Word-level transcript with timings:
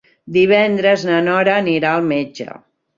Divendres 0.37 1.05
na 1.11 1.21
Nora 1.29 1.55
anirà 1.61 1.95
al 1.95 2.11
metge. 2.13 2.55